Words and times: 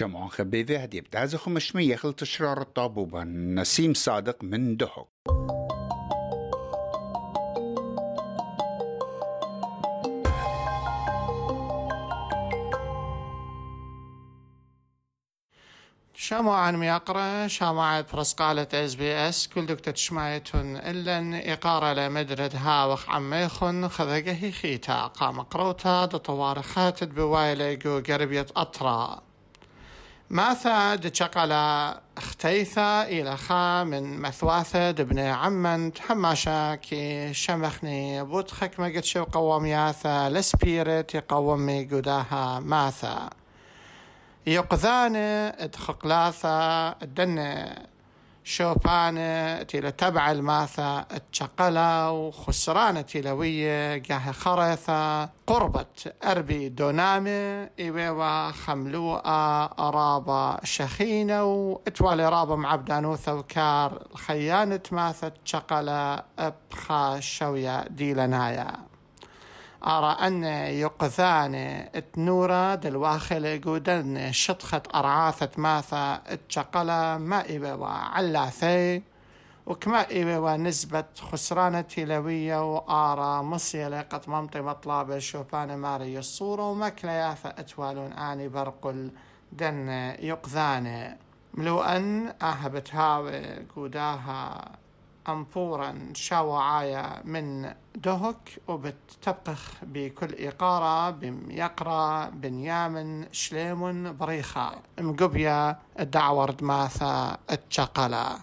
شمعون 0.00 0.28
خبيذي 0.28 0.76
هدي 0.76 1.00
بتازي 1.00 1.38
خمشمي 1.38 1.84
يخل 1.84 2.12
تشرار 2.12 2.60
الطابوبة 2.60 3.24
نسيم 3.24 3.94
صادق 3.94 4.44
من 4.44 4.76
دهك 4.76 5.06
شموعا 16.14 16.70
ميقرأ 16.70 17.46
شموعة 17.46 18.04
برسقالة 18.12 18.68
اس 18.72 18.94
بي 18.94 19.28
اس 19.28 19.48
كل 19.48 19.66
دكتة 19.66 19.94
شمايتون 19.94 20.76
إلا 20.76 21.52
إقارة 21.52 21.92
لمدرد 21.92 22.56
هاوخ 22.56 23.10
عميخن 23.10 23.88
خذقه 23.88 24.50
خيتا 24.50 25.06
قام 25.06 25.40
قروتا. 25.40 26.04
دطوارخات 26.04 27.04
بوايلة 27.04 27.74
جو 27.74 28.02
قربية 28.08 28.46
أطرا 28.56 29.29
ماثا 30.30 30.94
دشقلا 30.94 32.00
اختيثا 32.16 33.02
إلى 33.02 33.36
خا 33.36 33.84
من 33.84 34.20
مثواثة 34.20 34.90
دبن 34.90 35.18
عمن 35.18 35.92
تحماشا 35.92 36.74
كي 36.74 37.34
شمخني 37.34 38.24
بوتخك 38.24 38.80
ما 38.80 38.86
قد 38.86 39.04
شو 39.04 39.24
قوم 39.24 39.66
ياثا 39.66 40.28
لسبيرت 40.28 41.14
يقومي 41.14 41.84
قداها 41.84 42.60
ماثا. 42.60 43.30
يقذان 44.46 45.16
ادخقلاثا 45.58 46.94
الدنة 47.02 47.76
شوبانة 48.44 49.62
تيلا 49.62 49.90
تبع 49.90 50.30
الماثا 50.30 51.06
اتشقلا 51.10 52.08
وخسرانة 52.08 53.00
تيلوية 53.00 53.96
جاه 53.96 54.32
خرثة 54.32 55.24
قربة 55.46 55.86
أربي 56.24 56.68
دونامة 56.68 57.68
إيوا 57.78 58.50
خملوءة 58.50 59.64
أرابة 59.78 60.64
شخينة 60.64 61.44
واتوالي 61.44 62.28
رابة 62.28 62.56
معبدانوثة 62.56 63.34
وكار 63.34 64.02
خيانة 64.14 64.80
ماثا 64.92 65.28
تشقلا 65.44 66.24
ابخا 66.38 67.20
شوية 67.20 67.84
ديلنايا 67.88 68.89
أرى 69.84 70.26
أن 70.26 70.44
يقذان 70.84 71.54
التنورة 71.94 72.74
دلواخل 72.74 73.60
جودن 73.60 74.32
شطخة 74.32 74.82
أرعاثة 74.94 75.50
ماثا 75.56 76.22
اتشقلا 76.26 77.18
ما 77.18 77.44
إبوا 77.56 77.72
وعلاثي. 77.72 79.02
وكما 79.66 80.06
إبوا 80.10 80.56
نسبة 80.56 81.04
خسرانة 81.20 81.80
تلوية 81.80 82.74
وآرى 82.74 83.42
مصيلة 83.42 84.00
قد 84.00 84.28
ممطي 84.28 84.60
مطلب 84.60 85.18
شوبان 85.18 85.76
ماري 85.76 86.18
الصورة 86.18 86.70
ومكلا 86.70 87.34
فأتوالون 87.34 88.12
آني 88.12 88.48
برق 88.48 88.94
دن 89.52 89.88
يقذان. 90.18 91.16
ملوءا 91.54 92.32
أهبت 92.42 92.94
هاوي 92.94 93.66
قوداها 93.76 94.68
أنفورا 95.32 96.12
شاوعايا 96.14 97.22
من 97.24 97.74
دهك 97.94 98.62
وبتبقخ 98.68 99.72
بكل 99.82 100.34
إقارة 100.34 101.10
بميقرا 101.10 102.28
بنيامن 102.28 103.26
شليمون 103.32 104.16
بريخة. 104.16 104.72
مقبيا 105.00 105.78
الدعورد 106.00 106.64
ماثا 106.64 107.38
التشقلا 107.50 108.38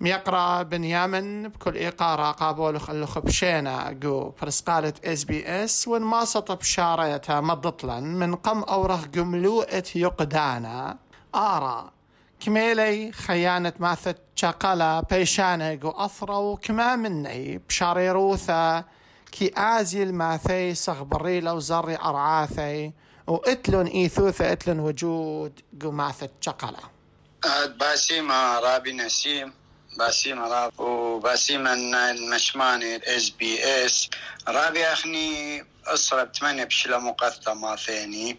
ميقرأ 0.00 0.62
بنيامن 0.62 1.48
بكل 1.48 1.76
إقارة 1.76 2.30
قابول 2.30 2.80
خلخ 2.80 3.18
بشينا 3.18 3.92
جو 3.92 4.32
برسقالة 4.42 4.92
إس 5.04 5.24
بي 5.24 5.64
إس 5.64 5.88
ونماسط 5.88 6.52
بشاريتها 6.52 7.40
مضطلا 7.40 8.00
من 8.00 8.34
قم 8.34 8.62
أوره 8.62 9.00
قملوءة 9.14 9.84
يقدانا. 9.94 10.98
آرا 11.34 11.90
كميلي 12.40 13.12
خيانة 13.12 13.72
ماثت 13.78 14.16
شقلا 14.36 15.00
بيشانق 15.10 15.86
وأثرو 15.86 16.56
كما 16.56 16.96
مني 16.96 17.58
بشاريروثا 17.58 18.84
كي 19.32 19.52
آزيل 19.56 20.14
ماثي 20.14 20.74
صغبريلا 20.74 21.52
وزري 21.52 21.96
أرعاثي 21.96 22.92
وإتلون 23.26 23.86
إيثوثا 23.86 24.52
إتلون 24.52 24.80
وجود 24.80 25.60
قماثة 25.82 26.28
شقلا 26.40 26.78
باسيم 27.66 28.32
رابي 28.32 28.92
نسيم 28.92 29.52
باسيم 29.98 30.38
راب. 30.42 30.80
وباسيم 30.80 31.66
المشماني 31.66 33.16
اس 33.16 33.30
بي 33.30 33.64
اس 33.64 34.10
رابي 34.48 34.84
أخني 34.86 35.64
أسرب 35.86 36.36
ثمانية 36.36 36.64
بشلا 36.64 36.98
مقثة 36.98 37.54
ماثيني 37.54 38.38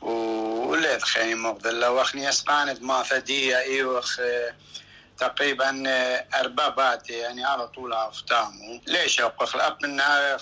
ولاد 0.00 1.02
خيني 1.02 1.34
مغدلة 1.34 1.90
وخني 1.90 2.28
اسقانت 2.28 2.82
ما 2.82 3.02
فدية 3.02 3.58
ايوخ 3.58 4.20
تقريبا 5.18 5.82
أربابات 6.40 7.10
يعني 7.10 7.44
على 7.44 7.68
طول 7.68 7.92
أفتامو. 7.92 8.80
ليش 8.86 9.20
اقخ 9.20 9.54
الأب 9.54 9.76
من 9.82 9.96
نهار 9.96 10.40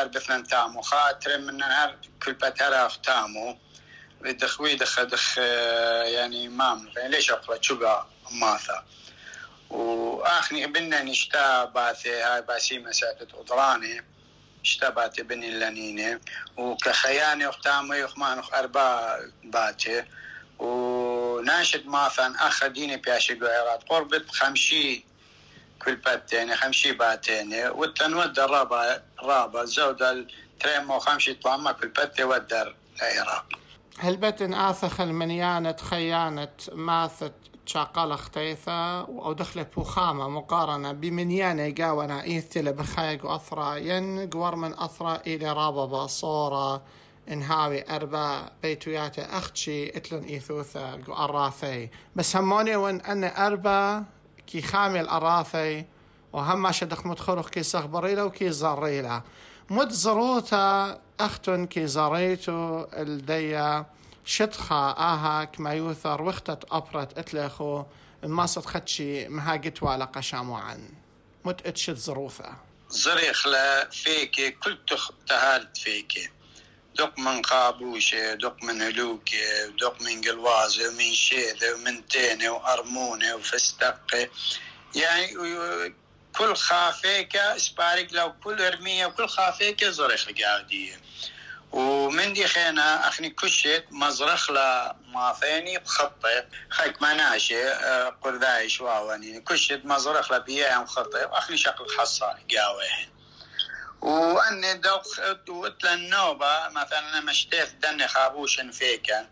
اربثنا 0.00 0.42
تامو. 0.42 0.82
خاطر 0.82 1.38
من 1.38 1.56
نهار 1.56 1.96
كل 2.24 2.32
بتر 2.32 2.86
أفتامو. 2.86 3.58
بدخ 4.20 4.60
ويدخ 4.60 5.00
دخ 5.02 5.38
يعني 5.38 6.48
مام. 6.48 6.88
ليش 6.96 7.30
اقخ 7.30 7.60
شبا 7.60 8.06
ماثا 8.30 8.84
وآخني 9.70 10.66
بنا 10.66 11.02
نشتا 11.02 11.64
باثي 11.64 12.12
هاي 12.22 12.42
باسي 12.42 12.78
مسافة 12.78 13.26
اضراني 13.34 14.04
اشتبات 14.62 15.20
بني 15.20 15.48
اللنينة. 15.48 16.20
وكخياني 16.56 17.48
اختامي 17.48 17.96
يخمان 17.96 18.42
أربع 18.54 19.18
باتي 19.44 20.04
وناشد 20.58 21.86
ماثن 21.86 22.36
أخ 22.36 22.66
ديني 22.66 22.96
بياشي 22.96 23.34
قويرات 23.34 23.82
قربت 23.88 24.30
خمشي 24.30 25.04
كل 25.84 25.96
باتين 25.96 26.56
خمشي 26.56 26.92
باتين 26.92 27.54
والتنود 27.54 28.38
الرابع 28.38 29.00
رابع. 29.22 29.64
زود 29.64 30.02
التريم 30.02 30.90
وخمشي 30.90 31.34
طلما 31.34 31.72
كل 31.72 31.88
باتي 31.88 32.24
ودر 32.24 32.74
العراق. 33.02 33.46
هل 33.98 34.16
بتن 34.16 34.54
آثخ 34.54 35.00
المنيانة 35.00 35.76
خيانة 35.76 36.48
ماثت 36.72 37.32
شاقال 37.72 38.12
اختيثا 38.12 39.00
أو 39.00 39.32
دخلت 39.32 39.74
بوخامة 39.74 40.28
مقارنة 40.28 40.92
بمنيانة 40.92 41.74
قاونا 41.78 42.22
إيثل 42.22 42.72
بخايق 42.72 43.26
أثرا 43.26 43.74
ين 43.74 44.30
قور 44.30 44.56
من 44.56 44.74
أثرا 44.74 45.20
إلى 45.26 45.52
رابا 45.52 46.06
صورة 46.06 46.82
إنهاوي 47.28 47.96
أربا 47.96 48.50
بيتوياتا 48.62 49.38
أختشي 49.38 49.96
إتلن 49.96 50.24
إيثوثا 50.24 51.02
أراثي 51.08 51.88
بس 52.16 52.36
هموني 52.36 52.76
وان 52.76 53.00
أن 53.00 53.24
أربا 53.24 54.04
كي 54.46 54.62
خامي 54.62 55.00
الأراثي 55.00 55.84
وهم 56.32 56.72
شدخ 56.72 57.06
مدخلوخ 57.06 57.48
كي 57.48 57.62
صغبريلا 57.62 58.22
وكي 58.22 58.50
زريلا 58.50 59.22
مد 59.70 59.90
زروتا 59.90 60.98
أختن 61.20 61.66
كي 61.66 61.86
زريتو 61.86 62.84
الديا 62.92 63.86
شتخا 64.24 64.94
آها 64.98 65.44
كما 65.44 65.72
يوثر 65.72 66.22
وختت 66.22 66.64
أبرت 66.70 67.18
إتلخو 67.18 67.84
ما 68.22 68.46
صد 68.46 68.66
خدشي 68.66 69.28
مهاجت 69.28 69.82
ولا 69.82 70.04
قشامو 70.04 70.54
عن 70.56 70.88
مت 71.44 71.66
اتشت 71.66 71.96
ظروفه 71.96 72.56
زريخ 72.88 73.46
لا 73.46 73.90
فيكي 73.90 74.50
كل 74.50 74.78
تهالت 75.28 75.76
فيكي. 75.76 76.28
دق 76.98 77.18
من 77.18 77.42
قابوشة 77.42 78.34
دق 78.34 78.64
من 78.64 78.82
هلوكي 78.82 79.66
دق 79.80 80.02
من 80.02 80.20
قلوازة 80.20 80.88
ومن 80.88 81.12
شيذة 81.14 81.74
ومن 81.74 82.08
تينة 82.08 82.50
وأرمونة 82.50 83.34
وفستقة 83.34 84.28
يعني 84.94 85.34
كل 86.38 86.56
خافيكة 86.56 87.56
اسبارك 87.56 88.12
لو 88.12 88.32
كل 88.44 88.62
إرمية 88.62 89.06
وكل 89.06 89.28
خافيكة 89.28 89.90
زريخ 89.90 90.28
قاعدية 90.40 91.00
ومن 91.72 92.32
دي 92.32 92.46
خينا 92.46 93.08
أخني 93.08 93.30
كشت 93.30 93.84
مزرخ 93.90 94.50
لا 94.50 94.96
ماثيني 95.06 95.78
بخطة 95.78 96.46
خيك 96.70 97.02
ما 97.02 97.14
ناشي 97.14 97.68
قرداي 98.22 98.68
شواواني 98.68 99.40
كشت 99.40 99.80
مزرخ 99.84 100.32
لا 100.32 100.38
بيها 100.38 100.78
مخطة 100.78 101.38
أخني 101.38 101.56
شكل 101.56 101.86
حصة 101.98 102.36
قاوين 102.56 103.08
وأني 104.00 104.74
دوق 104.74 105.02
وتلا 105.48 105.94
النوبة 105.94 106.68
مثلا 106.68 107.20
مشتيت 107.20 107.74
دني 107.74 108.08
خابوش 108.08 108.60
فيكا 108.60 109.28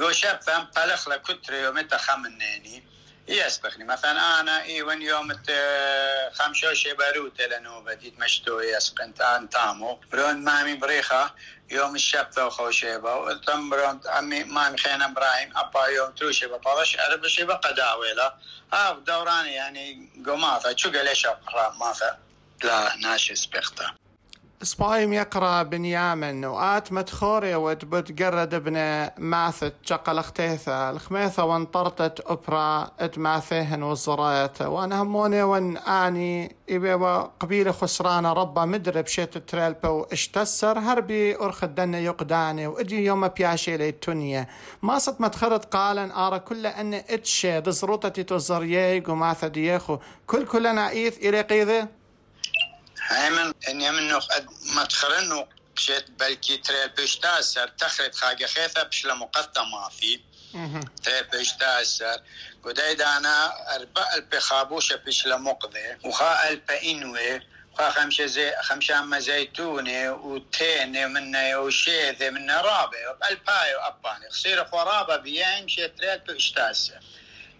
قو 0.00 0.12
شاب 0.12 0.42
فهم 0.42 0.64
طلخ 0.64 1.08
لكتري 1.08 1.68
ومتى 1.68 1.98
خمنيني. 1.98 2.84
يسبخني 3.28 3.84
مثلا 3.84 4.40
أنا 4.40 4.62
اي 4.62 4.82
وين 4.82 5.02
يوم 5.02 5.42
خمشوشي 6.32 6.92
باروت 6.94 7.40
لنوبة 7.40 7.94
ديت 7.94 8.18
مشتو 8.18 8.60
يسقن 8.60 9.14
تان 9.14 9.50
تامو. 9.50 10.00
برون 10.12 10.44
مامي 10.44 10.74
بريخة. 10.74 11.34
يوم 11.74 11.94
الشبثة 11.94 12.46
وخوشيبة 12.46 13.16
وتم 13.16 13.70
برون 13.70 14.00
عمي 14.06 14.44
مامي 14.44 14.78
خينا 14.78 15.04
إبراهيم 15.06 15.56
أبا 15.56 15.86
يوم 15.86 16.10
تروشي 16.10 16.46
بطلش 16.46 16.96
أرب 16.98 17.26
شي 17.26 17.42
قداويلة 17.42 18.32
ها 18.72 18.92
دوراني 18.92 19.52
يعني 19.52 20.08
قماثة 20.26 20.76
شو 20.76 20.92
قال 20.92 21.26
أقرأ 21.26 21.74
ماثا 21.80 22.18
لا 22.64 22.96
ناشي 22.96 23.34
سبخته 23.34 24.03
سبايم 24.62 25.12
يقرأ 25.12 25.62
بنيامن 25.62 26.44
وآت 26.44 26.92
متخوري 26.92 27.54
ود 27.54 27.84
بتقرد 27.84 28.54
ابن 28.54 29.08
ماثت 29.18 29.74
شقل 29.82 30.18
اختيثة 30.18 30.90
الخميثة 30.90 31.44
وانطرتت 31.44 32.20
أبرا 32.26 32.90
ات 33.00 33.18
ماثيهن 33.18 33.82
وزريت 33.82 34.62
وأنا 34.62 35.02
هموني 35.02 35.42
وأن 35.42 35.76
آني 35.76 36.56
إبا 36.70 37.30
قبيلة 37.40 37.72
خسرانة 37.72 38.32
ربا 38.32 38.64
مدري 38.64 39.02
بشيت 39.02 39.38
تريلبا 39.38 39.88
واشتسر 39.88 40.78
هربي 40.78 41.36
أرخ 41.36 41.64
الدنة 41.64 41.98
يقداني 41.98 42.66
وإدي 42.66 43.04
يوم 43.04 43.28
بياشي 43.28 43.76
لي 43.76 43.88
التونية 43.88 44.48
ما 44.82 44.98
صد 44.98 45.16
متخرط 45.22 45.64
قالا 45.64 46.26
أرى 46.26 46.38
كل 46.38 46.66
أن 46.66 46.94
اتشي 46.94 47.60
دزروتتي 47.60 48.22
تزريي 48.22 49.02
وماثا 49.08 49.48
ديخو 49.48 49.98
كل 50.26 50.46
كلنا 50.46 50.90
إيث 50.90 51.18
إلي 51.18 51.40
قيذي؟ 51.40 51.86
هيمن 53.08 53.52
اني 53.68 53.90
منو 53.90 54.20
ما 54.74 54.84
تخرنو 54.84 55.48
شيت 55.76 56.10
بلكي 56.10 56.56
تري 56.56 56.88
بيشتاسر 56.96 57.68
تخرت 57.68 58.14
خاجة 58.14 58.46
خيثة 58.46 58.82
بشلا 58.82 59.14
مقطة 59.14 59.88
في 59.88 60.20
تري 61.04 61.22
بيشتاسر 61.22 62.20
قدايد 62.64 63.02
أنا 63.02 63.54
أربع 63.76 64.14
البخابوشة 64.14 64.96
بشلا 64.96 65.36
مقضي 65.36 65.96
وخا 66.04 66.48
البا 66.48 66.82
انوي 66.82 67.40
وخا 67.72 67.90
خمسة 67.90 68.26
زي 68.26 68.54
خمسة 68.62 68.98
اما 68.98 69.18
زيتونة 69.18 70.12
وتينة 70.12 71.06
من 71.06 71.54
وشيذة 71.54 72.30
من 72.30 72.50
رابع 72.50 73.16
الباي 73.30 73.74
واباني 73.74 74.30
خسير 74.30 74.62
اخو 74.62 74.78
رابع 74.78 75.16
بيان 75.16 75.68
شيت 75.68 75.98
تري 75.98 76.18
بيشتاسر 76.18 77.00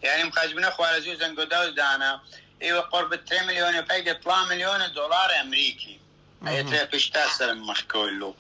يعني 0.03 0.25
مخاجبنا 0.25 0.69
اخو 0.69 0.85
على 0.85 1.01
زوزن 1.01 1.41
قدايد 1.41 1.81
أنا 1.81 2.21
إيوه 2.65 2.81
قرب 2.81 3.15
3 3.15 3.47
مليون 3.47 3.81
باقي 3.81 4.03
3 4.03 4.45
مليون 4.45 4.93
دولار 4.93 5.41
أمريكي. 5.41 6.01
هي 6.47 6.63
تلاقي 6.63 6.99
تأسر 6.99 7.55
مخكولو 7.55 8.37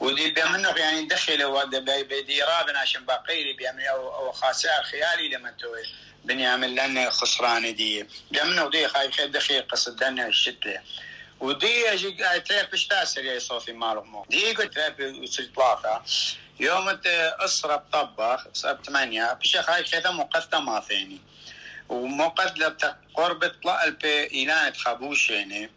ودي 0.00 0.30
بيمنه 0.30 0.68
يعني 0.68 1.06
دخل 1.06 1.68
بدي 2.04 2.42
رابن 2.42 2.76
عشان 2.76 3.04
باقي 3.04 3.52
بيعمل 3.52 3.86
أو 3.86 4.32
خاسر 4.32 4.82
خيالي 4.82 5.28
لما 5.28 5.50
توي. 5.50 5.82
بنيعمل 6.24 6.72
لنا 6.72 7.10
خسرانة 7.10 7.70
دي. 7.70 8.06
بيمنه 8.30 8.64
ودي 8.64 8.88
خاي 8.88 9.12
خير 9.12 9.26
دخل 9.26 9.64
قصد 9.68 10.04
لنا 10.04 10.26
الشتله 10.26 10.80
ودي 11.40 11.92
أجي 11.92 12.10
تلاقي 12.40 12.78
تأسر 12.90 13.24
يا 13.24 13.38
صوفي 13.38 13.72
مالهم 13.72 14.24
دي 14.30 14.52
قلت 14.52 14.74
تلاقي 14.74 15.26
ثلاثة 15.26 16.02
يوم 16.60 17.00
اسرب 17.06 17.82
طبخ 17.92 18.46
اسرب 18.46 18.84
ثمانية 18.86 19.32
بشي 19.32 19.62
خاي 19.62 19.82
كذا 19.82 20.10
مقدمة 20.10 20.60
ما 20.60 20.80
ثاني 20.80 21.20
ومقد 21.94 22.76
قرب 23.14 23.52
طلع 23.62 23.84
البي 23.84 24.30
إيلان 24.30 24.74
خابوش 24.74 25.30
يعني 25.30 25.70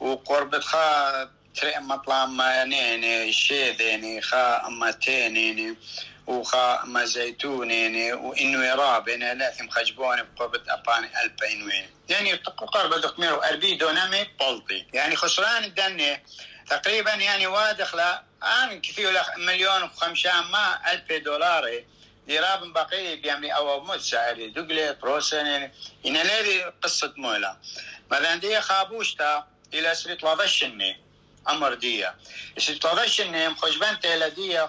وقرب 0.00 0.60
خا 0.60 1.30
تري 1.54 1.78
مطلع 1.78 2.26
ما 2.26 2.54
يعني 2.54 3.32
شيء 3.32 3.80
يعني 3.80 4.22
خا 4.22 4.66
أما 4.66 4.90
تين 4.90 5.36
يعني 5.36 5.76
وخا 6.26 6.82
أما 6.82 7.04
زيتون 7.04 7.70
يعني 7.70 8.12
وإنه 8.12 8.64
يراب 8.64 9.08
يعني 9.08 9.34
لازم 9.34 9.68
خجبون 9.68 10.22
بقرب 10.22 10.54
أباني 10.68 11.22
ألبين 11.22 11.62
وين 11.62 11.86
يعني 12.08 12.32
قرب 12.72 12.94
دقمير 12.94 13.44
أربي 13.44 13.74
دونامي 13.74 14.26
بولتي 14.40 14.86
يعني 14.92 15.16
خسران 15.16 15.64
الدنيا. 15.64 16.22
تقريبا 16.70 17.10
يعني 17.10 17.46
وادخله 17.46 18.20
أنا 18.42 18.80
كثير 18.82 19.22
مليون 19.36 19.82
وخمسة 19.82 20.42
ما 20.42 20.92
ألف 20.92 21.12
دولار 21.24 21.82
ديراب 22.26 22.72
بقي 22.72 23.16
بيعمل 23.16 23.50
أو 23.50 23.80
مو 23.84 23.98
سعري 23.98 24.48
دقلي 24.48 24.92
بروسن 25.02 25.46
يعني 25.46 25.72
إن 26.06 26.12
ليدي 26.16 26.62
قصة 26.82 27.14
مولا. 27.16 27.56
مثلا 28.10 28.34
دي 28.34 28.60
خابوشتا 28.60 29.46
إلى 29.74 29.94
سريت 29.94 30.24
لضشني 30.24 31.00
أمر 31.48 31.74
دي 31.74 32.06
سريت 32.58 32.86
لضشني 32.86 33.48
مخجبان 33.48 34.00
تيلا 34.00 34.28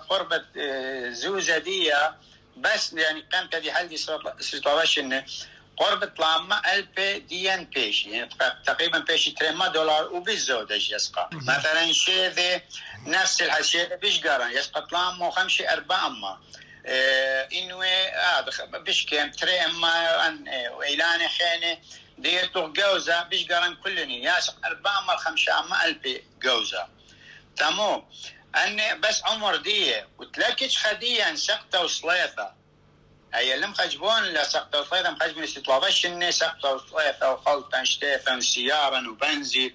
قربة 0.09 0.45
آه، 0.57 1.09
زوزة 1.09 1.57
دي 1.57 1.93
بس 2.57 2.93
يعني 2.93 3.21
كانت 3.31 3.55
دي 3.55 3.71
دي 3.87 3.97
سريت 3.97 4.67
لضشني 4.67 5.25
قرب 5.77 6.03
لما 6.19 6.73
ألف 6.73 6.99
ديان 7.29 7.65
بيش. 7.65 8.05
يعني 8.05 8.29
تقريبا 8.65 8.99
بيش 8.99 9.29
تريما 9.29 9.67
دولار 9.67 10.13
وبالزودج 10.13 10.91
يسقى. 10.91 11.29
مثلا 11.31 11.93
شيء 11.93 12.61
نفس 13.05 13.41
الحشية 13.41 13.95
بيش 13.95 14.21
قارن 14.27 14.51
يسقى 14.51 14.81
طلام 14.87 15.31
خمشي 15.31 15.69
أربعة 15.69 16.07
أما. 16.07 16.39
إنه 16.87 17.83
هذا 17.83 18.65
بش 18.65 19.05
كم 19.05 19.31
تري 19.31 19.65
اما 19.65 20.27
ان 20.27 20.47
وإلاني 20.71 21.29
خيني 21.29 21.83
ديتو 22.17 22.73
جوزة 22.73 23.23
بش 23.23 23.45
قرن 23.45 23.75
كلني. 23.75 24.23
ياس 24.23 24.51
أربعة 24.65 25.01
مال 25.01 25.17
خمسة 25.17 25.59
أما 25.59 25.85
ألف 25.85 26.21
جوزة. 26.43 26.87
تمو 27.57 28.05
أني 28.55 28.95
بس 28.95 29.23
عمر 29.23 29.55
دي 29.55 30.03
وتلاكيش 30.17 30.77
خدية؟ 30.77 31.35
سقطة 31.35 31.81
وصليثة 31.81 32.53
هي 33.33 33.57
لم 33.57 33.73
خجبون 33.73 34.23
لا 34.23 34.43
سقطة 34.43 34.81
وصليثة 34.81 35.11
مخجبون 35.11 35.43
استطلاضش 35.43 36.05
إني 36.05 36.31
سقطة 36.31 36.73
وصليثة 36.73 37.31
وخلطة 37.31 37.83
شتيفة 37.83 38.37
وسيارة 38.37 39.09
وبنزي. 39.09 39.73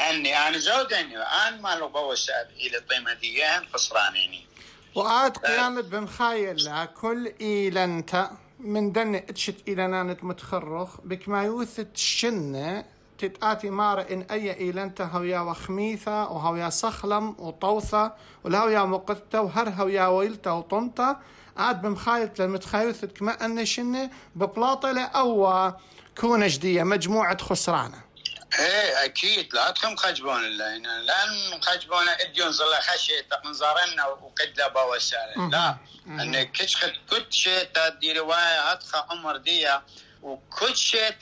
أني 0.00 0.48
أنا 0.48 0.58
زودني. 0.58 1.16
أنا 1.16 1.50
ما 1.50 1.74
لو 1.74 1.88
بوس 1.88 2.30
إلى 2.30 2.76
الطيمة 2.76 3.12
دي 3.12 3.44
خسرانيني. 3.74 4.49
وآت 4.94 5.38
قيامة 5.38 5.80
بمخايل 5.80 6.84
كل 7.00 7.32
إيلنتا 7.40 8.30
من 8.60 8.92
دن 8.92 9.14
اتشت 9.14 9.68
إيلانانت 9.68 10.24
متخرخ. 10.24 11.00
بك 11.04 11.28
ما 11.28 11.44
يوثت 11.44 11.96
شنة 11.96 12.84
تتآتي 13.18 13.70
مار 13.70 14.00
إن 14.12 14.22
أي 14.30 14.58
إيلنتا 14.58 15.04
هويا 15.04 15.40
وخميثة 15.40 16.30
وهويا 16.30 16.70
صخلم 16.70 17.34
وطوثة 17.38 18.12
والهويا 18.44 18.84
مقتة 18.84 19.40
وهر 19.40 19.68
هويا 19.68 20.06
وطنطة. 20.06 21.16
عاد 21.56 21.82
بمخايلة 21.82 22.32
المتخايوثت 22.40 23.16
كما 23.16 23.44
أن 23.44 23.64
شنة 23.64 24.10
ببلاطلة 24.36 25.02
أو 25.02 25.72
كونة 26.20 26.46
جدية 26.48 26.82
مجموعة 26.82 27.42
خسرانة. 27.42 28.09
إيه 28.58 29.04
أكيد. 29.04 29.54
لا 29.54 29.70
تكون 29.70 29.98
خجبون 29.98 30.42
لأن 30.42 30.82
لأن 30.82 31.62
خجبون 31.62 32.08
اديون 32.08 32.52
زلا 32.52 32.80
خشي 32.80 33.22
تقنزارنا 33.22 34.06
وقد 34.06 34.72
بوسال 34.74 35.50
لا. 35.50 35.76
أن 36.06 36.42
كش 36.42 36.76
خد 36.76 36.92
كل 37.10 37.26
شيء 37.30 37.64
تدي 37.74 38.12
روايه 38.12 38.70
هتخ 38.70 39.10
عمر 39.10 39.36
ديا 39.36 39.82
وكل 40.22 40.76
شيء 40.76 41.14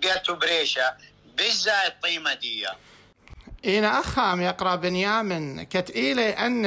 جاتو 0.00 0.34
بريشا 0.34 0.96
بزا 1.38 1.86
الطيمة 1.86 2.34
ديا. 2.34 2.72
إنا 3.64 4.00
أخام 4.00 4.42
يقرأ 4.42 4.74
بنيامن 4.74 5.62
كتئيلي 5.62 6.30
أن 6.30 6.64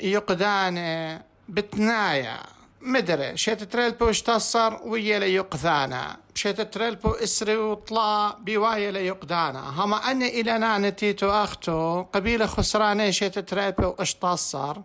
يقدان 0.00 1.20
بتنايا. 1.48 2.42
مدري 2.80 3.36
شيت 3.36 3.62
تريلبو 3.62 4.10
اشتصر 4.10 4.74
ويا 4.82 5.18
يقذانا. 5.18 6.16
شيت 6.34 6.60
تريلبو 6.60 7.10
إسري 7.10 7.56
وطلع 7.56 8.36
بوايا 8.40 8.98
يقدانا 8.98 9.84
هما 9.84 9.96
أني 10.10 10.40
إلى 10.40 10.58
نانتيتو 10.58 11.30
أختو 11.30 12.02
قبيلة 12.02 12.46
خسراني 12.46 13.12
شيت 13.12 13.38
تريلبو 13.38 13.94
اشتصر 13.98 14.76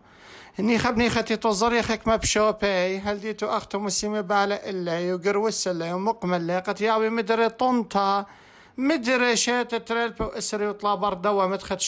إني 0.59 0.79
خبني 0.79 1.09
ختي 1.09 1.35
توزر 1.35 1.81
خك 1.81 2.07
ما 2.07 2.15
بشوبي 2.15 2.99
هل 2.99 3.19
ديتو 3.19 3.47
أختو 3.47 3.79
مسيمي 3.79 4.21
بالا 4.21 4.69
الا 4.69 4.99
يقروس 4.99 5.67
الا 5.67 5.93
ومقمل 5.93 6.61
قد 6.67 6.81
ياوي 6.81 7.09
مدري 7.09 7.49
طنطا 7.49 8.25
مدري 8.77 9.35
شيت 9.35 9.75
تريلبو 9.75 10.23
إسري 10.25 10.67
وطلع 10.67 10.95
بردوا 10.95 11.45
مدخت 11.47 11.81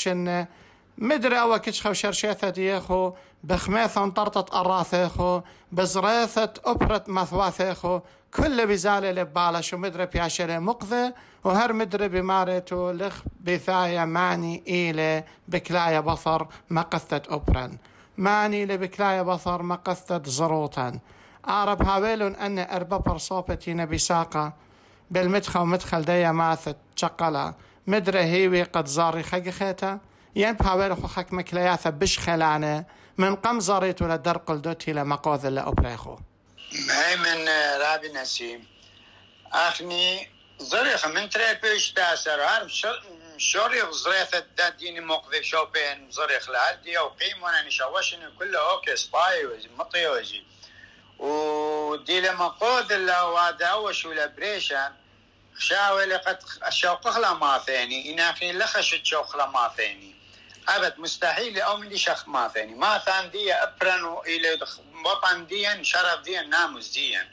مدري 0.97 1.39
أوا 1.39 1.57
كتش 1.57 1.87
خو 1.87 1.93
شرشيثة 1.93 2.49
ديخو 2.49 3.11
بخميثة 3.43 4.03
انطرطت 4.03 4.53
أراثيخو 4.53 5.41
بزريثة 5.71 6.53
أبرت 6.65 7.09
مثواثيخو 7.09 7.99
كل 8.37 8.67
بزالة 8.67 9.11
لبالة 9.11 9.61
شو 9.61 9.77
مدري 9.77 10.05
بياشري 10.05 10.59
مقذة 10.59 11.13
وهر 11.43 11.73
مدري 11.73 12.07
بمارتو 12.07 12.91
لخ 12.91 13.21
بثايا 13.41 14.05
ماني 14.05 14.63
إيلي 14.67 15.23
بكلايا 15.47 15.99
بصر 15.99 16.45
مقثة 16.69 17.21
أبرن. 17.29 17.77
ماني 18.17 18.65
لبكلايا 18.65 19.21
بصر 19.21 19.63
مقثة 19.63 20.21
زروطا 20.25 20.99
أعرب 21.49 21.83
هاويلون 21.83 22.35
أن 22.35 22.59
أربا 22.59 23.17
نبي 23.67 23.97
ساقة 23.97 24.53
بالمدخل 25.11 25.59
ومدخل 25.59 26.01
ديا 26.01 26.31
ماثت 26.31 26.77
شقلا. 26.95 27.53
مدري 27.87 28.19
هيوي 28.19 28.63
قد 28.63 28.87
زاري 28.87 29.23
خيخيتا 29.23 29.99
ين 30.35 30.53
بهاوير 30.53 30.95
خو 30.95 31.07
خك 31.07 31.33
مكلياثا 31.33 31.89
بش 31.89 32.19
خلانه 32.19 32.85
من 33.17 33.35
قم 33.35 33.59
زاريت 33.59 34.01
ولا 34.01 34.15
در 34.15 34.37
قلدوتي 34.37 34.93
لما 34.93 35.15
لا 36.71 37.15
من 37.15 37.49
رابي 37.81 38.09
نسيم 38.09 38.67
أخني 39.53 40.29
زريخ 40.59 41.05
من 41.07 41.29
تري 41.29 41.53
بيش 41.53 41.91
تاسر 41.91 42.41
عارف 42.41 42.71
شوري 43.37 43.91
زريخ 43.91 44.29
ديني 44.79 44.99
موقف 44.99 45.41
شوبين 45.41 46.11
زريخ 46.11 46.49
أو 46.97 47.07
قيم 47.09 47.43
وأنا 47.43 47.61
نشوشني 47.61 48.31
كله 48.39 48.71
أوكي 48.71 48.95
سباي 48.95 49.45
وزي 49.45 49.69
مطي 49.77 50.07
وزي 50.07 50.43
ودي 51.19 52.21
لما 52.21 52.47
قود 52.47 52.91
الله 52.91 53.25
وادا 53.25 53.67
أوش 53.67 54.05
ولا 54.05 54.25
بريشان 54.25 54.93
شاوي 55.59 56.05
لقد 56.05 56.39
الشوق 56.67 57.17
ما 57.17 57.63
ثاني 57.67 58.13
إن 58.13 58.19
أخي 58.19 58.51
لخش 58.51 58.93
الشوق 58.93 59.45
ما 59.45 59.73
ثاني 59.77 60.16
أبد 60.69 60.99
مستحيل 60.99 61.61
دي 61.89 61.97
شخ 61.97 62.27
ما 62.27 62.47
ثاني 62.47 62.75
ما 62.75 62.97
ثان 62.97 63.31
دي 63.31 63.53
أبرن 63.53 64.17
إلى 64.25 64.59
وطن 65.05 65.47
ديا 65.47 65.83
شرف 65.83 66.21
ديا 66.21 66.41
ناموس 66.41 66.89
ديا 66.89 67.29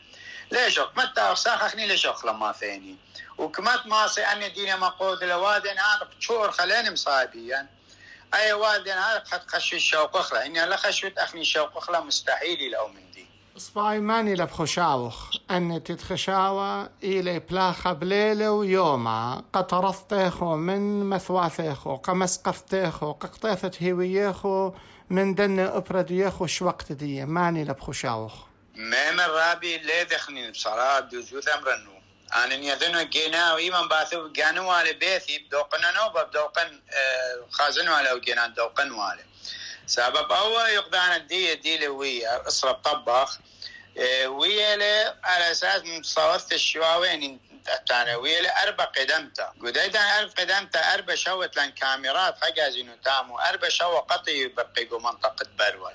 ليش؟ 0.50 0.78
متى 0.78 1.20
اخني 1.46 1.86
ليش 1.86 2.06
لما 2.24 2.52
ثاني 2.52 2.96
وكمت 3.38 3.86
ماسي 3.86 4.22
أني 4.22 4.48
دينا 4.48 4.76
مقود 4.76 5.24
لوادن 5.24 5.78
هذا 5.78 6.04
بتشور 6.04 6.50
خلاني 6.50 6.90
مصابيا 6.90 7.66
أي 8.34 8.52
والدين 8.52 8.98
هذا 8.98 9.18
قد 9.18 9.50
خشوا 9.50 9.78
الشوق 9.78 10.16
أخرى 10.16 10.46
إني 10.46 10.66
لا 10.66 10.76
خشوت 10.76 11.18
أخني 11.18 11.40
الشوق 11.40 11.76
أخرى 11.76 12.00
مستحيل 12.00 12.70
لو 12.70 12.90
دي. 13.14 13.26
صباي 13.56 14.00
ماني 14.00 14.34
لبخشاوخ 14.34 15.30
أن 15.50 15.82
تتخشاوى 15.84 16.88
إلى 17.02 17.38
بلاخة 17.38 17.92
بليلة 17.92 18.52
ويوما 18.52 19.44
قطرثتيخو 19.52 20.56
من 20.56 21.04
مثواثيخو 21.04 21.96
قمسقفتيخو 21.96 23.12
ققطيثت 23.12 23.82
هيوييخو 23.82 24.72
من 25.10 25.34
دن 25.34 25.58
أبرديخو 25.60 26.46
شوقت 26.46 26.92
دي 26.92 27.24
ماني 27.24 27.64
لبخشاوخ 27.64 28.32
ما 28.74 29.10
من 29.10 29.20
رابي 29.20 29.78
ليه 29.78 30.02
دخني 30.02 30.50
بصراحة 30.50 31.00
دوزوث 31.00 31.48
أمرنو 31.48 31.92
أنا 32.34 32.56
نيذنو 32.56 33.02
جينا 33.02 33.54
وإيمان 33.54 33.88
باثو 33.88 34.28
جانو 34.28 34.70
على 34.70 34.92
بيثي 34.92 35.38
بدوقنا 35.38 35.90
نو 35.90 36.08
بدوقن 36.08 36.80
خازنو 37.50 37.94
على 37.94 38.12
وجينا 38.12 38.46
دوقن 38.46 38.90
والي 38.90 39.33
سبب 39.86 40.32
أول 40.32 40.68
يقدان 40.68 41.12
الدية 41.12 41.54
دي 41.54 41.88
ويا 41.88 42.48
أسرة 42.48 42.72
طبخ 42.72 43.38
ويا 44.26 45.20
على 45.24 45.50
أساس 45.50 45.82
مصوت 45.84 46.52
الشواوين 46.52 47.40
تانا 47.86 48.16
ويا 48.16 48.62
أربع 48.62 48.84
قدمتا. 48.84 49.52
قديتا 49.62 50.00
أربع 50.00 50.32
قدمتا؟ 50.38 50.94
أربع 50.94 51.14
شوت 51.14 51.56
لأن 51.56 51.70
كاميرات 51.72 52.44
حجازينو 52.44 52.96
تامو 53.04 53.38
أربع 53.38 53.68
شو 53.68 53.98
قطي 53.98 54.48
بقيقو 54.48 54.98
منطقة 54.98 55.46
برول 55.58 55.94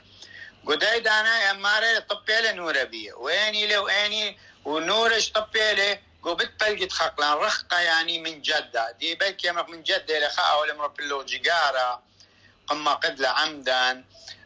قديتا 0.66 1.20
أنا 1.20 1.52
أمارة 1.52 2.00
طبيلة 2.00 2.52
نورة 2.52 2.84
بيه 2.84 3.14
ويني 3.14 3.68
لو 3.68 3.86
ويني؟ 3.86 4.38
ونورش 4.66 5.30
طبيلة 5.30 6.00
قبت 6.24 6.52
بلقت 6.60 6.92
خقلان 6.92 7.34
رخقة 7.34 7.80
يعني 7.80 8.20
من 8.20 8.42
جدة. 8.42 8.92
دي 8.92 9.16
بلك 9.16 9.44
يمرق 9.44 9.70
من 9.70 9.84
جدة 9.84 10.28
لخاء 10.28 10.62
ولا 10.62 10.74
مرق 10.74 10.94
اللو 11.00 11.24
جيجارة 11.26 12.09
قمة 12.70 12.92
قد 12.92 13.24
عمدا. 13.24 14.04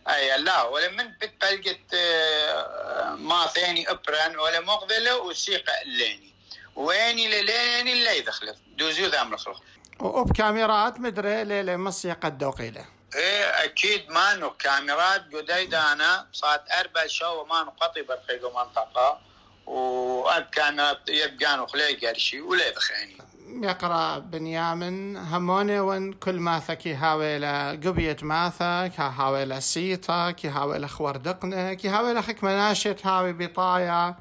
أي 0.09 0.37
لا 0.37 0.63
ولا 0.63 0.89
من 0.89 1.11
بت 1.21 1.33
بلقت 1.41 1.93
آه، 1.93 3.15
ما 3.15 3.47
ثاني 3.47 3.91
ابرن 3.91 4.39
ولا 4.39 4.59
مقبلة 4.59 5.17
وسيقة 5.17 5.81
الليني 5.81 6.33
ويني 6.75 7.27
لليني 7.27 7.93
اللي 7.93 8.17
يدخل 8.17 8.55
دوزيو 8.77 9.07
ذا 9.07 9.23
مخلوق 9.23 9.61
وبكاميرات 9.99 10.99
مدري 10.99 11.43
ليلة 11.43 11.75
مصيقة 11.75 12.27
الدوقيلة. 12.27 12.85
إيه 13.15 13.45
أكيد 13.63 14.09
ما 14.09 14.33
نو 14.33 14.49
كاميرات. 14.53 15.35
قديدة 15.35 15.91
أنا 15.91 16.27
صارت 16.33 16.71
أربع 16.71 17.07
شو 17.07 17.43
ما 17.43 17.63
نقطي 17.63 18.01
برقيقو 18.01 18.49
منطقة 18.49 19.21
وكان 19.65 20.95
يبقان 21.09 21.67
خليق 21.67 22.05
قرشي 22.05 22.41
ولا 22.41 22.71
بخيني 22.75 23.17
يقرأ 23.61 24.19
بنيامن 24.19 25.17
هموني 25.17 25.79
ون 25.79 26.13
كل 26.13 26.39
ماثا 26.39 26.73
كي 26.73 26.93
هاويلا 26.93 27.71
قبية 27.71 28.17
ماثا 28.21 28.87
كي 28.87 29.01
هاويلا 29.01 29.59
سيتا 29.59 30.31
كي 30.31 30.47
هاويلا 30.47 30.87
خوردقنا 30.87 31.73
كي 31.73 31.87
هاويلا 31.87 32.21
حكمة 32.21 32.55
ناشت 32.55 33.05
هاوي 33.05 33.33
بطايا 33.33 34.15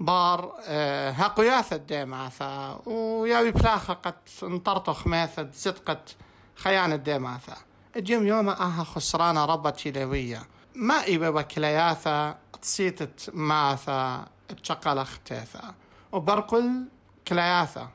بار 0.00 0.54
آه 0.66 1.10
هاقياثة 1.10 1.76
دي 1.76 2.04
ماثا 2.04 2.80
وياوي 2.86 3.50
بلاخة 3.50 3.94
قد 3.94 4.14
انطرطخ 4.42 5.06
ماثا 5.06 5.50
صدقة 5.54 6.00
خيانة 6.56 6.96
دي 6.96 7.18
ماثا. 7.18 7.56
الجيم 7.96 8.26
يوم 8.26 8.48
آها 8.48 8.84
خسرانة 8.84 9.44
ربة 9.44 9.92
لوية 9.96 10.42
ما 10.74 11.04
إيبا 11.04 11.28
وكلياثا 11.28 12.38
تصيتت 12.62 13.30
ماثا. 13.34 14.26
بشقل 14.50 14.98
اختيثا 14.98 15.74
وبرقل 16.12 16.84
كلياثا 17.28 17.88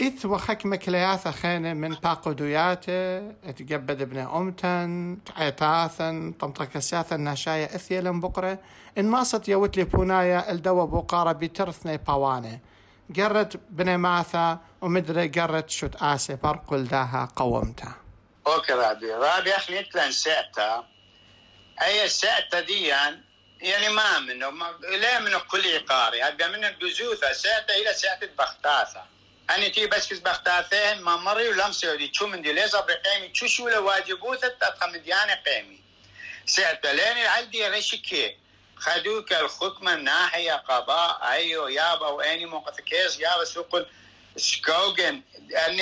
إث 0.00 0.26
وخك 0.26 0.78
كلياثا 0.78 1.30
خينة 1.30 1.72
من 1.72 1.94
باقو 1.94 2.32
دوياته 2.32 3.18
اتقبد 3.44 4.02
ابن 4.02 4.18
أمتن 4.18 5.18
عيتاثا 5.36 6.32
طمطك 6.40 6.78
سياثا 6.78 7.16
ناشايا 7.16 7.74
إثيلا 7.74 8.20
بقرة. 8.20 8.58
إن 8.98 9.04
ماصت 9.04 9.48
يوت 9.48 9.76
لي 9.76 9.84
بونايا 9.84 10.52
الدوا 10.52 10.84
بوقارة 10.84 11.32
بترثني 11.32 11.96
باوانه 11.96 12.58
قرت 13.16 13.60
بني 13.70 13.96
ماثا 13.96 14.58
ومدري 14.80 15.28
قرت 15.28 15.70
شوت 15.70 16.02
آسي 16.02 16.36
برقل 16.36 16.84
داها 16.84 17.28
قومتا. 17.36 17.92
أوكي 18.46 18.72
رابي 18.72 19.12
رابي 19.12 19.56
أخي 19.56 19.80
نتلن 19.80 20.12
ساعتا 20.12 20.84
هي 21.78 22.04
الساعتا 22.04 22.60
ديان 22.60 23.20
يعني 23.62 23.88
ما 23.88 24.18
منه 24.18 24.50
ما 24.50 24.78
لا 24.82 25.18
منه 25.20 25.38
كل 25.38 25.76
عقاري 25.76 26.22
هذا 26.22 26.48
من 26.48 26.64
الجزوثة 26.64 27.32
ساعة 27.32 27.66
إلى 27.70 27.94
ساعة 27.94 28.26
بختاثة 28.38 29.04
أنا 29.50 29.68
تي 29.68 29.86
بس 29.86 30.08
كز 30.08 30.18
بختاثين 30.18 31.00
ما 31.00 31.16
مري 31.16 31.48
ولم 31.48 31.72
سيودي 31.72 32.10
شو 32.14 32.26
من 32.26 32.42
دي 32.42 32.52
ليزا 32.52 32.80
بقيمي 32.80 33.34
شو 33.34 33.46
شو 33.46 33.68
لواجبوثة 33.68 34.48
تتخم 34.48 34.96
ديانة 34.96 35.34
قيمي. 35.34 35.80
ساعة 36.46 36.80
لين 36.84 37.18
العلدي 37.18 37.68
رشكي 37.68 38.36
خدوك 38.76 39.32
الحكم 39.32 39.84
من 39.84 40.04
ناحية 40.04 40.52
قضاء 40.52 41.30
أيو 41.32 41.68
يابا 41.68 42.08
وأني 42.08 42.46
موقف 42.46 42.80
كيس 42.80 43.20
يابا 43.20 43.44
سوق 43.44 43.86
سكوغن 44.36 45.22
أن 45.56 45.78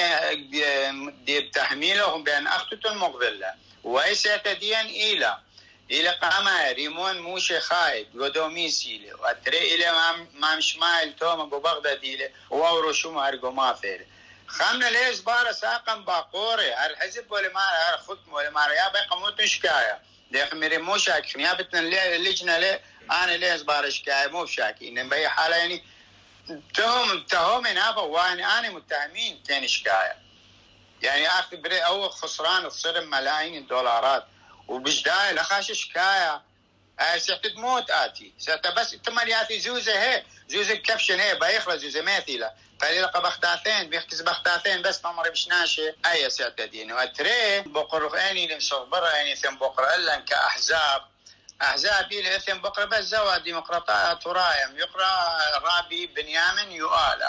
دي 1.25 1.41
بتحميلهم 1.41 2.25
بأن 2.25 2.47
أخطط 2.47 2.87
المقبلة 2.87 3.55
ويسا 3.85 4.37
ديان 4.37 4.87
إلى 4.87 5.39
إلى 5.91 6.09
قاما 6.11 6.73
ريمون 6.73 7.19
موشي 7.21 7.61
خايد 7.61 8.17
ودومي 8.17 8.71
سيلي 8.71 9.13
واتري 9.13 9.75
إلى 9.75 9.93
مام 10.35 10.61
شمايل 10.61 11.17
توما 11.17 11.45
ببغداد 11.45 12.05
إلى 12.05 12.31
وورو 12.51 12.93
شو 12.93 13.11
مارجو 13.11 13.51
ما 13.51 13.73
فيلي 13.75 14.07
خمنا 14.47 14.87
ليش 14.91 15.19
بارا 15.21 15.53
ساقم 15.53 16.05
باقوري؟ 16.05 16.75
هر 16.75 16.97
حزب 16.97 17.33
ولا 17.33 17.49
ما 17.53 17.97
ختم 17.97 18.33
ولا 18.33 18.51
ما 18.51 18.67
يا 18.67 18.89
بقى 18.89 19.19
موت 19.21 19.45
شكاية 19.45 20.01
ديخ 20.31 20.55
ميري 20.55 20.79
مو 20.79 20.97
شاكين. 20.99 21.41
يا 21.41 21.53
بتنا 21.53 21.81
اللجنة 22.17 22.59
ليه 22.59 22.81
أنا 23.11 23.33
ليش 23.37 23.63
بارا 23.63 23.91
شكاية 23.91 24.27
مو 24.27 24.47
شاكين 24.47 25.09
بأي 25.09 25.29
حالة 25.29 25.57
يعني 25.57 25.85
تهم 26.75 27.23
تهم 27.23 27.67
نابا 27.67 28.01
وأنا 28.03 28.59
أنا 28.59 28.71
متهمين 28.71 29.43
تاني 29.43 29.69
شكاية 29.69 30.17
يعني 31.03 31.29
أخذ 31.29 31.57
بري 31.57 31.79
أول 31.81 32.11
خسران 32.11 32.69
تصير 32.69 33.01
ملايين 33.05 33.63
الدولارات. 33.63 34.27
وبجداي 34.71 35.33
لخاش 35.33 35.73
هاي 37.01 37.21
سيحت 37.21 37.47
تموت 37.47 37.91
سيحت 38.39 38.67
بس 38.67 38.91
تمالياتي 38.91 39.61
زوزة 39.61 40.03
هي. 40.03 40.25
زوزة 40.49 40.75
كبشن 40.75 41.21
هي 41.21 41.35
بايخرة 41.35 41.77
زوزة 41.77 42.03
ماثلة 42.03 42.51
فلي 42.81 43.01
لقى 43.01 43.23
بختاثين 43.23 43.91
بيحكز 43.91 44.21
بختاثين 44.21 44.83
بس 44.83 45.05
ما 45.05 45.13
مري 45.13 45.31
بشناشة. 45.31 45.95
أي 46.07 46.31
سيحت 46.31 46.61
دين 46.61 46.93
وأتري 46.93 47.61
بقر 47.61 48.31
أني 48.31 48.59
برا 48.91 49.21
أني 49.21 49.37
ثم 49.37 49.57
بقر 49.57 49.95
إلا 49.95 50.21
كأحزاب 50.21 51.03
أحزاب. 51.63 52.13
إلى 52.13 52.39
ثم 52.39 52.59
بقر 52.59 52.87
بس 52.87 53.05
زوا 53.05 53.39
ديمقراطية 53.39 54.13
ترايم 54.13 54.79
يقرأ 54.79 55.39
رابي 55.59 56.07
بنيامن 56.07 56.73
يؤال. 56.73 57.23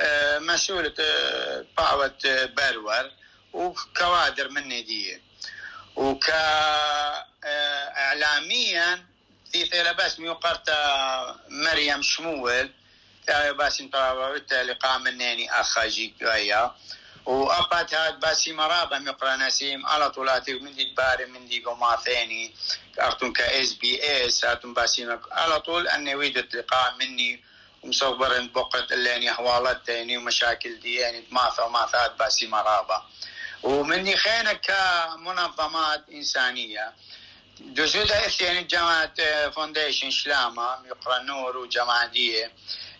آه، 0.00 0.38
مسؤولة 0.38 0.94
آه، 1.00 1.64
باوة 1.76 2.18
آه، 2.26 2.44
برور 2.44 3.10
وكوادر 3.52 4.48
من 4.48 4.68
دي 5.96 6.00
وكإعلاميا 7.44 9.06
في 9.52 9.64
ثيلباس 9.66 10.20
ميوقرتا 10.20 11.36
مريم 11.48 12.02
شمول 12.02 12.70
باس 13.58 13.80
انت 13.80 13.96
لقاء 14.52 14.98
منيني 14.98 15.60
أخاجي 15.60 16.14
ويا 16.22 16.74
وأبات 17.26 17.94
هاد 17.94 18.20
باسي 18.20 18.52
مرابا 18.52 18.98
مقرا 18.98 19.36
نسيم 19.36 19.86
على 19.86 20.10
طولاتي 20.10 20.54
من 20.54 20.74
دي 20.74 20.94
باري 20.96 21.26
من 21.26 21.48
دي 21.48 21.62
قوما 21.64 21.96
ثاني 21.96 22.54
أختم 22.98 23.32
كإس 23.32 23.72
بي 23.72 24.02
إس 24.26 24.44
هاتم 24.44 24.74
باسي 24.74 25.18
على 25.32 25.60
طول 25.60 25.88
أني 25.88 26.14
ويدت 26.14 26.54
لقاء 26.54 26.94
مني 27.00 27.44
ومصور 27.82 28.16
بقت 28.48 28.92
اللي 28.92 29.30
أحوالات 29.30 29.86
تاني 29.86 30.16
ومشاكل 30.16 30.80
دي 30.80 30.94
يعني 30.94 31.24
ماثا 31.30 31.62
وماثات 31.62 32.14
باسي 32.18 32.46
مرابا. 32.46 33.04
ومني 33.62 34.16
خينا 34.16 34.52
كمنظمات 34.52 36.04
إنسانية. 36.12 36.92
جزء 37.60 38.02
الثاني 38.02 38.62
جماعة 38.62 39.50
فونديشن 39.50 40.10
شلامة 40.10 40.86
يقرأ 40.86 41.18
نور 41.18 41.56
وجماعة 41.56 42.06
دي 42.06 42.48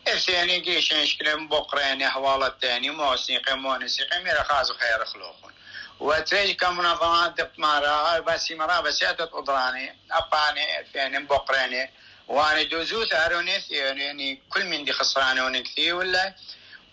الثاني 0.09 0.59
قيش 0.59 0.93
نشكل 0.93 1.47
بقرين 1.47 2.03
أحوال 2.03 2.43
الثاني 2.43 2.91
موسيقى 2.91 3.57
مونسيقى 3.59 4.23
ميرا 4.25 4.43
خاز 4.43 4.73
خير 4.73 5.05
خلوقون. 5.05 5.53
وتريج 6.01 6.57
كمنظمات 6.57 7.33
دبت 7.39 7.59
مارا 7.59 8.19
بس 8.19 8.51
مرا 8.51 8.81
بس 8.81 9.03
ياتت 9.03 9.21
قدراني 9.21 9.97
أباني 10.13 10.87
ثاني 10.95 11.19
بقريني. 11.19 11.91
وأنا 12.29 12.63
جزوت 12.63 13.13
أرونيث 13.13 13.71
يعني 13.71 14.43
كل 14.51 14.65
من 14.65 14.85
دي 14.85 14.93
خسراني 14.93 15.41
ونكثي 15.41 15.93
ولا 15.93 16.35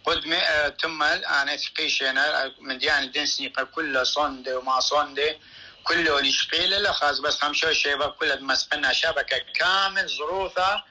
قد 0.07 0.21
تمل 0.79 1.25
أنا 1.25 1.57
ثقيش 1.57 2.03
أنا 2.03 2.51
من 2.59 2.77
ديان 2.77 3.11
دنسني 3.11 3.49
كل 3.49 4.05
صند 4.05 4.49
وما 4.49 4.79
صند 4.79 5.39
كله 5.83 6.19
اللي 6.19 6.31
شقيلة 6.31 6.77
لا 6.77 6.91
خاص 6.91 7.19
بس 7.19 7.39
خمسة 7.39 7.73
شيبة 7.73 8.07
كلها 8.07 8.35
مسقنا 8.35 8.93
شبكة 8.93 9.37
كامل 9.55 10.09
ظروفها 10.09 10.85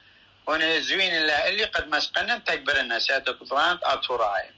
ونزوين 0.47 1.11
اللي 1.15 1.63
قد 1.63 1.87
مسقنا 1.87 2.37
تكبر 2.37 2.79
الناس 2.79 3.11
قطران 3.11 3.79
أطوراي 3.83 4.49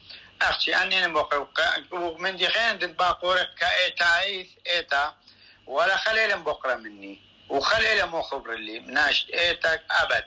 أختي 0.41 0.75
أني 0.75 1.01
نبقى 1.01 1.47
ومن 1.91 2.35
دي 2.37 2.49
خين 2.49 2.79
تباقورك 2.79 3.49
كإيتا 3.59 4.21
إيتا 4.67 5.15
ولا 5.67 5.97
خليل 5.97 6.39
بقرة 6.39 6.75
مني 6.75 7.21
وخليل 7.49 8.05
مو 8.05 8.21
خبر 8.21 8.53
اللي 8.53 8.79
مناش 8.79 9.27
إيتك 9.33 9.83
أبد. 9.91 10.25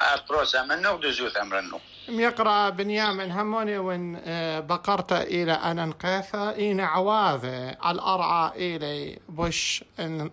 أتروسا 0.00 0.62
منه 0.62 0.90
ودزوث 0.90 1.36
أمرنه 1.36 1.80
يقرأ 2.08 2.70
بنيامن 2.70 3.30
هموني 3.32 3.78
وين 3.78 4.16
آه، 4.24 4.60
بقرت 4.60 5.12
إلى 5.12 5.52
أنا 5.52 5.86
نقيفة 5.86 6.54
إين 6.54 6.80
عواذة 6.80 7.68
الأرعى 7.70 8.76
إلي 8.76 9.18
بش 9.28 9.84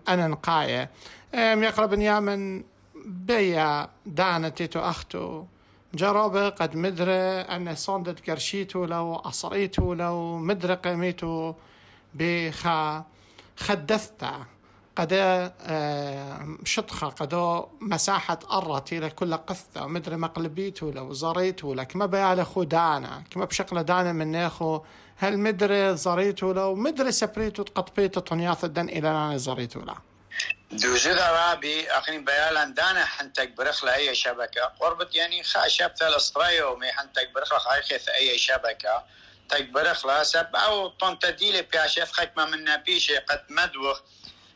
أنا 0.08 0.26
نقاية 0.28 0.90
يقرأ 1.34 1.86
بنيامن 1.86 2.64
بيا 3.06 3.88
دانتي 4.06 4.66
تو 4.66 4.80
أختو. 4.80 5.44
جرب 5.94 6.36
قد 6.36 6.76
مدري 6.76 7.12
أن 7.40 7.74
صندت 7.74 8.30
قرشيتو 8.30 8.84
لو 8.84 9.14
أصريتو 9.14 9.94
لو 9.94 10.38
مدري 10.38 10.74
قيميتو 10.74 11.54
بخا 12.14 13.04
خدثته 13.56 14.53
قد 14.96 15.12
آه، 15.12 16.58
شطخة 16.64 17.08
قد 17.08 17.64
مساحة 17.80 18.38
أرتي 18.52 19.00
لكل 19.00 19.36
قثة 19.36 19.86
مدري 19.86 20.16
مقلبيتو 20.16 20.90
لو 20.90 21.12
زريتو 21.12 21.74
لك 21.74 21.96
ما 21.96 22.06
بيال 22.06 22.46
خدانا 22.46 23.24
كما 23.30 23.44
بشكل 23.44 23.82
دانا 23.82 24.12
من 24.12 24.32
نيخو 24.32 24.80
هل 25.16 25.38
مدري 25.38 25.96
زريتو 25.96 26.52
لو 26.52 26.74
مدري 26.74 27.12
سبريتو 27.12 27.62
تقطبيتو 27.62 28.20
طنياث 28.20 28.64
الدن 28.64 28.88
إلى 28.88 29.10
أنا 29.10 29.36
زريتو 29.36 29.80
لا 29.80 29.94
دوزد 30.72 31.18
رابي 31.18 31.90
أخني 31.90 32.18
بيالا 32.18 32.64
دانا 32.64 33.04
حنتك 33.04 33.56
برخلة 33.56 33.94
أي 33.94 34.14
شبكة. 34.14 34.64
قربت 34.80 35.14
يعني 35.14 35.42
خاشب 35.42 35.90
ثلاث 35.98 36.32
ومي 36.62 36.92
حنتك 36.92 37.30
برخلة 37.34 37.58
خايخث 37.58 38.08
أي 38.08 38.38
شبكة. 38.38 39.04
تك 39.48 39.68
برخلة 39.68 40.22
سب 40.22 40.56
أو 40.56 40.88
طنطا 40.88 41.30
ديلي 41.30 41.62
بياشيث 41.62 42.12
خكمة 42.12 42.44
من 42.44 42.76
بيشي 42.76 43.16
قد 43.16 43.44
مدوخ. 43.50 44.00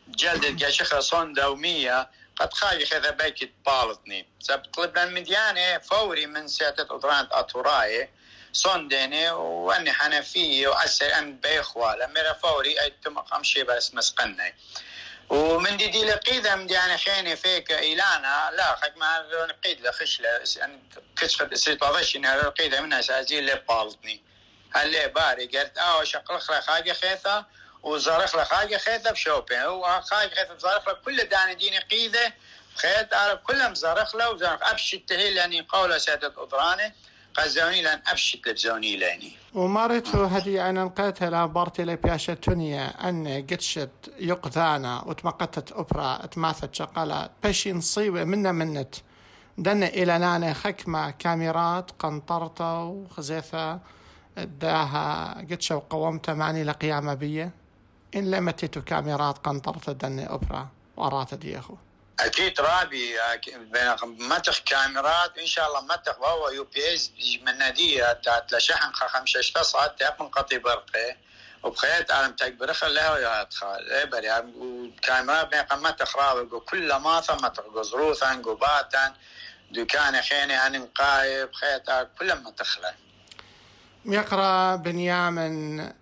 جلد 0.09 0.45
القشخة 0.45 1.00
صون 1.00 1.33
دومية 1.33 2.11
قد 2.37 2.53
خاي 2.53 2.87
خذا 2.87 3.11
بيك 3.11 3.53
بالطني. 3.67 4.27
سب 4.41 4.62
طلبنا 4.75 5.03
المديانة 5.05 5.79
فوري 5.79 6.27
من 6.27 6.49
سيادة 6.49 6.83
أطرانت 6.83 7.33
أطوراي 7.33 8.11
صون 8.53 8.88
ديني 8.88 9.31
وأني 9.31 9.93
حنفية 9.93 10.69
وأسر 10.69 11.19
أم 11.19 11.37
بيخوالا 11.37 12.07
ميرا 12.07 12.33
فوري 12.33 12.81
أي 12.81 12.95
تم 13.05 13.23
خمشي 13.23 13.65
بس 13.65 13.95
مسقني 13.95 14.55
ومن 15.31 15.77
دي 15.77 15.87
دي 15.87 16.05
لقيدة 16.05 16.57
من 16.57 16.67
دي 16.67 16.79
أنا 16.79 16.97
خيني 16.97 17.37
فيك 17.37 17.73
إيلانا 17.73 18.50
لا 18.57 18.77
خد 18.77 18.97
ما 18.97 19.27
نقيد 19.49 19.87
لخش 19.87 20.21
لا 20.21 20.45
كشفت 21.17 21.55
سيطة 21.55 22.00
إن 22.17 22.27
لقيدة 22.27 22.81
منها 22.81 23.00
سأزيل 23.00 23.45
لي 23.45 23.62
بالطني. 23.69 24.23
هل 24.75 25.09
باري؟ 25.09 25.47
قلت 25.47 25.79
آه 25.79 26.05
شقلق 26.05 26.61
خاجة 26.61 26.93
خيثة. 26.93 27.47
وزارخ 27.82 28.37
له 28.37 28.44
خاجة 28.44 28.76
خيثه 28.76 29.11
بشوبين 29.11 29.58
هو 29.58 30.00
خاجة 30.04 30.28
خيثه 30.28 30.58
زارخ 30.58 30.88
له 30.88 30.94
كل 31.04 31.16
داني 31.16 31.54
ديني 31.54 31.78
قيده 31.78 32.35
خيط 32.75 33.14
عرب 33.14 33.38
كلهم 33.38 33.75
زارخ 33.75 34.16
له 34.16 34.30
وزارخ 34.30 34.70
أبشت 34.70 35.02
تهي 35.08 35.35
لاني 35.35 35.61
قول 35.61 36.00
سيادة 36.00 36.32
اضرانه 36.37 36.92
قزوني 37.35 37.82
لأن 37.82 38.02
أبشت 38.06 38.49
لبزوني 38.49 38.97
لأني. 38.97 39.32
ومارتو 39.54 40.25
هدي 40.25 40.62
أنا 40.62 40.85
نقيتها 40.85 41.30
لابارتي 41.30 41.85
لي 41.85 41.97
بياشا 41.97 42.35
تونيا 42.35 43.08
أن 43.08 43.47
قدشت 43.50 43.90
يقذانا 44.18 45.02
وتمقتت 45.06 45.73
أوبرا 45.73 46.25
أتماثت 46.25 46.75
شقالة. 46.75 47.30
بشي 47.44 47.73
نصيبة 47.73 48.25
منا 48.25 48.52
منت. 48.52 48.94
دنا 49.58 49.86
إلى 49.86 50.19
نانا 50.19 50.54
خكمة 50.54 51.10
كاميرات 51.10 51.91
قنطرته 51.99 52.84
وخزيثة 52.84 53.78
داها 54.36 55.34
قدشة 55.38 55.76
وقومته 55.76 56.34
معني 56.34 56.64
لقيامة 56.64 57.14
بيه 57.14 57.50
إن 58.14 58.30
لم 58.30 58.50
تتو 58.50 58.82
كاميرات 58.82 59.38
قنطرة 59.38 59.92
دني 59.92 60.28
أوبرا 60.30 60.68
ورات 60.97 61.34
ديخو. 61.34 61.76
أكيد 62.21 62.60
رابي 62.60 63.14
متخ 64.02 64.58
كاميرات 64.58 65.38
إن 65.38 65.47
شاء 65.47 65.68
الله 65.68 65.80
متخ 65.80 66.21
وهو 66.21 66.49
يو 66.49 66.64
بي 66.64 66.94
إس 66.94 67.10
من 67.47 67.58
نادية 67.58 68.12
تاعت 68.12 68.52
لشحن 68.52 68.92
خمسة 68.92 69.40
اشتصعت 69.40 69.99
تاعت 69.99 70.18
قطي 70.18 70.58
برقي. 70.58 71.16
وبخيت 71.62 72.10
عالم 72.10 72.32
تكبر 72.32 72.73
خلاها 72.73 73.18
يا 73.18 73.40
ادخال 73.40 73.92
اي 73.92 74.06
بري 74.06 74.30
وكاميرات 74.56 75.50
بين 75.50 75.82
متخ 75.82 76.16
رابي 76.16 76.58
كل 76.58 76.94
ما 76.94 77.23
متخ 77.30 77.82
زروثا 77.82 78.34
قباتا 78.34 79.14
دكان 79.71 80.23
خيني 80.23 80.54
عن 80.54 80.86
قايب 80.86 81.52
خيت 81.52 82.08
كل 82.18 82.32
ما 82.32 82.50
تخلى 82.50 82.94
يقرأ 84.04 84.76
بنيامن 84.76 85.92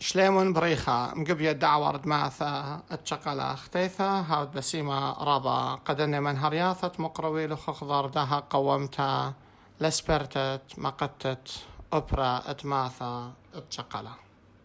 شليمون 0.00 0.52
بريخة 0.52 1.14
مقبية 1.14 1.52
دعوة 1.52 2.00
ماثا 2.04 2.82
اتشقلا 2.90 3.52
اختيثا 3.52 4.04
هاود 4.28 4.52
بسيمة 4.52 5.12
رابا 5.24 5.74
قدن 5.74 6.22
من 6.22 6.36
هرياثة 6.36 6.92
مقروي 6.98 7.46
لخخضر 7.46 8.06
دها 8.06 8.46
قومتا 8.50 9.32
لسبرتت 9.80 10.62
مقتت 10.76 11.48
أوبرا 11.92 12.42
اتماثا 12.46 13.32
اتشقلا 13.54 14.10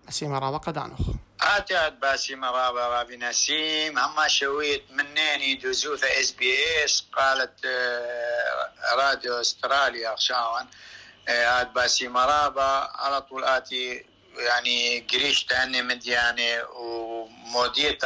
بسيمة 0.08 0.40
رابا 0.40 0.58
قدانوخ. 0.58 1.00
آتيات 1.42 1.94
باسيمة 1.94 2.52
رابا 2.52 2.88
رابي 2.88 3.18
نسيم 3.18 3.98
اما 4.00 4.28
شويت 4.28 4.84
منيني 4.92 5.56
دوزوثة 5.56 6.08
إس 6.08 6.32
بي 6.32 6.56
إس 6.86 7.06
قالت 7.18 7.66
آه، 7.66 8.96
راديو 8.96 9.34
أستراليا 9.42 10.16
خشاون 10.16 10.68
ات 11.28 11.72
باسيمة 11.72 12.26
رابا 12.26 12.90
على 12.96 13.22
طول 13.22 13.44
آتي 13.44 14.06
يعني 14.38 15.00
قريش 15.00 15.44
تاني 15.44 15.82
مديانة 15.82 16.64
ومودية 16.76 17.98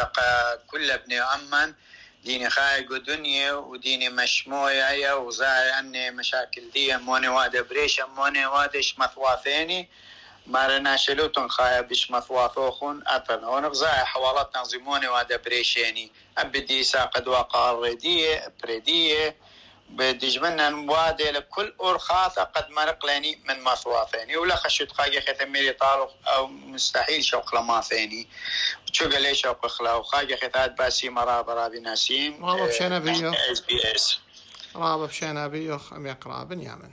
كل 0.68 0.92
ابن 0.92 1.14
أمن 1.14 1.74
ديني 2.24 2.50
خايق 2.50 2.98
دنيا 2.98 3.54
وديني 3.54 4.10
مشموية 4.10 5.16
وزاي 5.16 5.80
أني 5.80 6.12
مشاكل 6.12 6.70
دي 6.74 6.98
موني 6.98 7.28
وادا 7.28 7.62
بريش 7.62 8.02
موني 8.16 8.46
وادش 8.46 9.00
مثواثيني 9.00 9.90
مارنا 10.48 10.98
شلوتن 10.98 11.48
خايا 11.48 11.82
بش 11.82 12.12
مثواثوخون 12.12 13.04
أتن. 13.08 13.44
هون 13.44 13.66
غزاي 13.66 14.06
حوالات 14.06 14.54
تنظيموني 14.54 15.08
وادا 15.08 15.38
بريشيني. 15.38 16.12
أبدي 16.38 16.84
ساقد 16.84 17.28
واقع 17.28 17.72
الردية 17.72 18.54
بريدية. 18.64 19.36
بدجمنا 19.90 20.92
وادي 20.92 21.32
لكل 21.32 21.74
أرخاثة 21.82 22.44
قد 22.44 22.70
مرق 22.70 23.06
لاني 23.06 23.42
من 23.46 23.64
مثواثيني 23.64 24.38
ولا 24.38 24.56
خشيت 24.56 24.92
خاجة 24.92 25.20
ختميري 25.20 25.74
طارق 25.74 26.16
أو 26.28 26.48
مستحيل 26.48 27.24
شوق 27.24 27.56
لما 27.56 27.82
ثاني. 27.82 28.28
شو 28.92 29.10
قال 29.10 29.22
لي 29.22 29.36
شوق 29.36 29.68
خلا. 29.68 29.94
وخاجة 29.94 30.36
ختات 30.36 30.78
باسي 30.78 31.10
مرابا 31.10 31.54
رابي 31.54 31.80
ناسيم. 31.80 32.46
رابا 32.46 32.66
بشينا 32.66 33.00
بيو 33.00 33.32
إس 33.32 33.60
بي 33.60 33.96
إس. 33.96 34.20
رابا 34.76 35.06
بشينا 35.06 35.48
بيو 35.48 35.78
خم 35.78 36.08
يقرأ 36.08 36.44
بنيامن 36.44 36.92